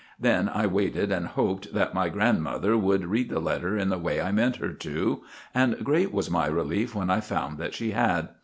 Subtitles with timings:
[0.19, 4.19] Then I waited and hoped that my grandmother would read the letter in the way
[4.19, 5.21] I meant her to,
[5.53, 8.29] and great was my relief when I found that she had.